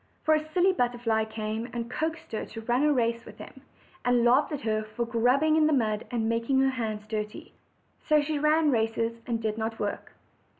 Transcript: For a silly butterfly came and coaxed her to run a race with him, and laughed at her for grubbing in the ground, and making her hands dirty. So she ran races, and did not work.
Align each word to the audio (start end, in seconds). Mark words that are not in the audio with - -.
For 0.23 0.33
a 0.33 0.39
silly 0.51 0.73
butterfly 0.73 1.25
came 1.25 1.67
and 1.71 1.87
coaxed 1.87 2.31
her 2.31 2.43
to 2.43 2.61
run 2.61 2.81
a 2.81 2.91
race 2.91 3.23
with 3.23 3.37
him, 3.37 3.61
and 4.03 4.25
laughed 4.25 4.51
at 4.51 4.61
her 4.61 4.83
for 4.83 5.05
grubbing 5.05 5.55
in 5.57 5.67
the 5.67 5.73
ground, 5.73 6.05
and 6.09 6.27
making 6.27 6.59
her 6.61 6.71
hands 6.71 7.05
dirty. 7.05 7.53
So 7.99 8.19
she 8.19 8.39
ran 8.39 8.71
races, 8.71 9.21
and 9.27 9.39
did 9.39 9.59
not 9.59 9.77
work. 9.79 10.13